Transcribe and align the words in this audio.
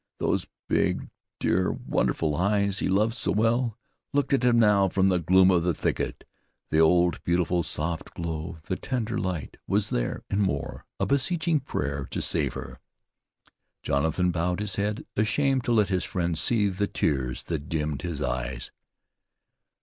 Those 0.17 0.47
big, 0.67 1.11
dear, 1.39 1.71
wonderful 1.71 2.35
eyes 2.35 2.79
he 2.79 2.87
loved 2.87 3.13
so 3.15 3.31
well, 3.31 3.77
looked 4.13 4.33
at 4.33 4.43
him 4.43 4.57
now 4.57 4.87
from 4.89 5.09
the 5.09 5.19
gloom 5.19 5.51
of 5.51 5.61
the 5.61 5.75
thicket. 5.75 6.23
The 6.71 6.79
old, 6.79 7.23
beautiful, 7.23 7.61
soft 7.61 8.15
glow, 8.15 8.57
the 8.63 8.77
tender 8.77 9.19
light, 9.19 9.57
was 9.67 9.91
there, 9.91 10.23
and 10.27 10.41
more, 10.41 10.87
a 10.99 11.05
beseeching 11.05 11.59
prayer 11.59 12.07
to 12.09 12.19
save 12.19 12.55
her. 12.55 12.79
Jonathan 13.83 14.31
bowed 14.31 14.59
his 14.59 14.75
head, 14.75 15.05
ashamed 15.15 15.63
to 15.65 15.71
let 15.71 15.89
his 15.89 16.03
friend 16.03 16.35
see 16.35 16.67
the 16.67 16.87
tears 16.87 17.43
that 17.43 17.69
dimmed 17.69 18.01
his 18.01 18.23
eyes. 18.23 18.71